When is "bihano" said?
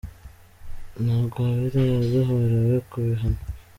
3.05-3.41